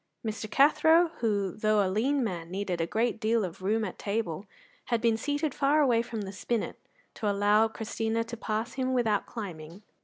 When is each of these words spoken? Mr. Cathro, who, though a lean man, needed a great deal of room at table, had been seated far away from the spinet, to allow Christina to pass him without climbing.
Mr. 0.25 0.49
Cathro, 0.49 1.09
who, 1.19 1.51
though 1.51 1.85
a 1.85 1.85
lean 1.87 2.23
man, 2.23 2.49
needed 2.49 2.81
a 2.81 2.87
great 2.87 3.19
deal 3.19 3.45
of 3.45 3.61
room 3.61 3.85
at 3.85 3.99
table, 3.99 4.47
had 4.85 4.99
been 4.99 5.15
seated 5.15 5.53
far 5.53 5.79
away 5.79 6.01
from 6.01 6.21
the 6.21 6.33
spinet, 6.33 6.79
to 7.13 7.29
allow 7.29 7.67
Christina 7.67 8.23
to 8.23 8.35
pass 8.35 8.73
him 8.73 8.93
without 8.93 9.27
climbing. 9.27 9.83